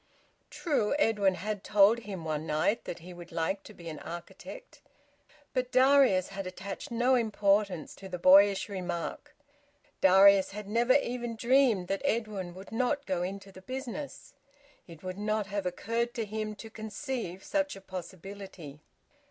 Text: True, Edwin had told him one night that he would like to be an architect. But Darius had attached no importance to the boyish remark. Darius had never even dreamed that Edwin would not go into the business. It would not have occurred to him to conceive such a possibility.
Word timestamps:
True, 0.49 0.95
Edwin 0.97 1.35
had 1.35 1.63
told 1.63 1.99
him 1.99 2.25
one 2.25 2.47
night 2.47 2.85
that 2.85 3.01
he 3.05 3.13
would 3.13 3.31
like 3.31 3.61
to 3.65 3.71
be 3.75 3.87
an 3.87 3.99
architect. 3.99 4.81
But 5.53 5.71
Darius 5.71 6.29
had 6.29 6.47
attached 6.47 6.89
no 6.89 7.13
importance 7.13 7.93
to 7.97 8.09
the 8.09 8.17
boyish 8.17 8.67
remark. 8.67 9.35
Darius 10.01 10.53
had 10.53 10.67
never 10.67 10.93
even 10.95 11.35
dreamed 11.35 11.87
that 11.89 12.01
Edwin 12.03 12.55
would 12.55 12.71
not 12.71 13.05
go 13.05 13.21
into 13.21 13.51
the 13.51 13.61
business. 13.61 14.33
It 14.87 15.03
would 15.03 15.19
not 15.19 15.45
have 15.45 15.67
occurred 15.67 16.15
to 16.15 16.25
him 16.25 16.55
to 16.55 16.71
conceive 16.71 17.43
such 17.43 17.75
a 17.75 17.79
possibility. 17.81 18.79